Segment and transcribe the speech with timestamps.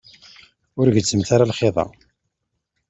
[0.79, 1.85] Ur gezzmet ara lxiḍ-a.